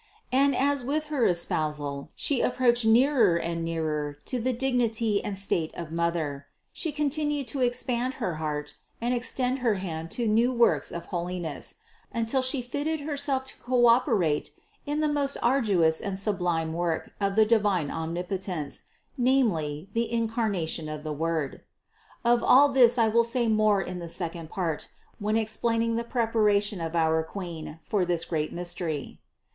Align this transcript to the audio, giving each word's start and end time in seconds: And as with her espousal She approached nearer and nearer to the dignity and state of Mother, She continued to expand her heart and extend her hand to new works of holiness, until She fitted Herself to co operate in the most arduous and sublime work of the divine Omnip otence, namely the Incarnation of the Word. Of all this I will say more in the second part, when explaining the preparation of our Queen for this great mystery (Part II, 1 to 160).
And 0.31 0.55
as 0.55 0.83
with 0.83 1.05
her 1.13 1.27
espousal 1.27 2.09
She 2.15 2.41
approached 2.41 2.85
nearer 2.85 3.35
and 3.37 3.63
nearer 3.63 4.17
to 4.25 4.39
the 4.39 4.51
dignity 4.51 5.23
and 5.23 5.37
state 5.37 5.69
of 5.75 5.91
Mother, 5.91 6.47
She 6.73 6.91
continued 6.91 7.47
to 7.49 7.61
expand 7.61 8.15
her 8.15 8.37
heart 8.41 8.73
and 8.99 9.13
extend 9.13 9.59
her 9.59 9.75
hand 9.75 10.09
to 10.17 10.27
new 10.27 10.51
works 10.51 10.91
of 10.91 11.05
holiness, 11.13 11.75
until 12.11 12.41
She 12.41 12.63
fitted 12.63 13.01
Herself 13.01 13.43
to 13.43 13.57
co 13.59 13.85
operate 13.85 14.49
in 14.87 15.01
the 15.01 15.07
most 15.07 15.37
arduous 15.39 16.01
and 16.01 16.17
sublime 16.17 16.73
work 16.73 17.11
of 17.21 17.35
the 17.35 17.45
divine 17.45 17.89
Omnip 17.89 18.29
otence, 18.29 18.81
namely 19.19 19.87
the 19.93 20.11
Incarnation 20.11 20.89
of 20.89 21.03
the 21.03 21.13
Word. 21.13 21.61
Of 22.25 22.43
all 22.43 22.69
this 22.69 22.97
I 22.97 23.07
will 23.07 23.23
say 23.23 23.47
more 23.47 23.83
in 23.83 23.99
the 23.99 24.09
second 24.09 24.49
part, 24.49 24.87
when 25.19 25.37
explaining 25.37 25.95
the 25.95 26.03
preparation 26.03 26.81
of 26.81 26.95
our 26.95 27.21
Queen 27.21 27.77
for 27.83 28.03
this 28.03 28.25
great 28.25 28.51
mystery 28.51 28.89
(Part 28.89 28.97
II, 28.97 29.09
1 29.13 29.13
to 29.13 29.17
160). 29.19 29.21